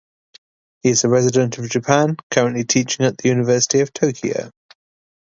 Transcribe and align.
He 0.81 0.89
is 0.89 1.03
a 1.03 1.09
resident 1.09 1.59
of 1.59 1.69
Japan, 1.69 2.17
currently 2.31 2.63
teaching 2.63 3.05
at 3.05 3.19
the 3.19 3.29
University 3.29 3.81
of 3.81 3.93
Tokyo. 3.93 4.49